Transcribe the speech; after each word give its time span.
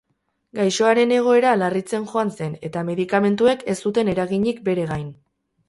Gaixoaren 0.59 1.13
egoera 1.17 1.51
larritzen 1.59 2.09
joan 2.13 2.33
zen 2.39 2.57
eta 2.71 2.85
medikamentuek 2.89 3.65
ez 3.75 3.79
zuten 3.85 4.13
eraginik 4.17 4.67
bere 4.73 4.91
gain. 4.97 5.09